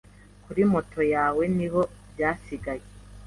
kuri 0.43 0.61
moto 0.71 1.01
yawe 1.13 1.43
niho 1.57 1.81
byasigaye 2.13 2.85